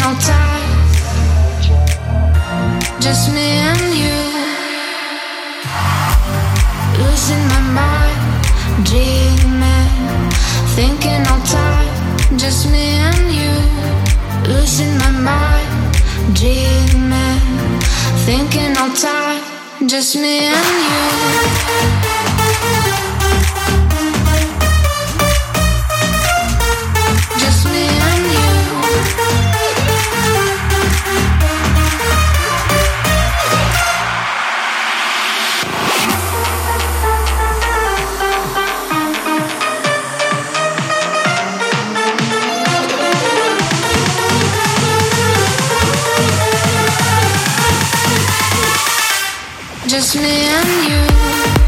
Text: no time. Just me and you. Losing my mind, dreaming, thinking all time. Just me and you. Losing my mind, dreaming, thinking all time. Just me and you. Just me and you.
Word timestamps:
no 0.00 0.14
time. 0.18 0.70
Just 3.00 3.32
me 3.34 3.46
and 3.70 3.86
you. 4.02 4.18
Losing 7.02 7.44
my 7.52 7.60
mind, 7.80 8.20
dreaming, 8.88 9.90
thinking 10.76 11.22
all 11.30 11.42
time. 11.44 11.92
Just 12.38 12.70
me 12.72 12.84
and 13.08 13.26
you. 13.40 13.54
Losing 14.54 14.96
my 15.02 15.10
mind, 15.28 15.70
dreaming, 16.34 17.40
thinking 18.26 18.76
all 18.80 18.92
time. 18.94 19.42
Just 19.86 20.16
me 20.16 20.46
and 20.56 20.78
you. 20.88 21.39
Just 49.86 50.14
me 50.16 50.46
and 50.46 50.88
you. 50.88 51.59